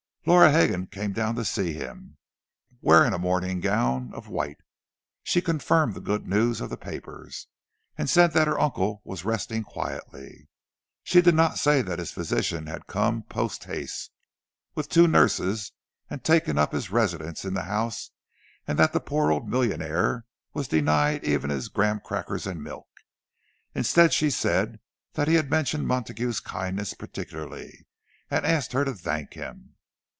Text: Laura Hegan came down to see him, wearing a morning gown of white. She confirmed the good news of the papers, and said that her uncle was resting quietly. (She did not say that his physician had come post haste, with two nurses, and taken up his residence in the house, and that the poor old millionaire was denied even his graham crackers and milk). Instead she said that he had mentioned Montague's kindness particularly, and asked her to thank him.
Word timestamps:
Laura 0.27 0.51
Hegan 0.51 0.85
came 0.85 1.13
down 1.13 1.33
to 1.33 1.43
see 1.43 1.73
him, 1.73 2.15
wearing 2.79 3.11
a 3.11 3.17
morning 3.17 3.59
gown 3.59 4.13
of 4.13 4.27
white. 4.29 4.59
She 5.23 5.41
confirmed 5.41 5.95
the 5.95 5.99
good 5.99 6.27
news 6.27 6.61
of 6.61 6.69
the 6.69 6.77
papers, 6.77 7.47
and 7.97 8.07
said 8.07 8.31
that 8.33 8.45
her 8.47 8.59
uncle 8.59 9.01
was 9.03 9.25
resting 9.25 9.63
quietly. 9.63 10.47
(She 11.01 11.23
did 11.23 11.33
not 11.33 11.57
say 11.57 11.81
that 11.81 11.97
his 11.97 12.11
physician 12.11 12.67
had 12.67 12.85
come 12.85 13.23
post 13.23 13.63
haste, 13.63 14.11
with 14.75 14.89
two 14.89 15.07
nurses, 15.07 15.71
and 16.07 16.23
taken 16.23 16.55
up 16.55 16.71
his 16.71 16.91
residence 16.91 17.43
in 17.43 17.55
the 17.55 17.63
house, 17.63 18.11
and 18.67 18.77
that 18.77 18.93
the 18.93 18.99
poor 18.99 19.31
old 19.31 19.49
millionaire 19.49 20.27
was 20.53 20.67
denied 20.67 21.23
even 21.23 21.49
his 21.49 21.67
graham 21.67 21.99
crackers 21.99 22.45
and 22.45 22.61
milk). 22.63 22.87
Instead 23.73 24.13
she 24.13 24.29
said 24.29 24.79
that 25.13 25.27
he 25.27 25.33
had 25.33 25.49
mentioned 25.49 25.87
Montague's 25.87 26.41
kindness 26.41 26.93
particularly, 26.93 27.87
and 28.29 28.45
asked 28.45 28.73
her 28.73 28.85
to 28.85 28.93
thank 28.93 29.33
him. 29.33 29.77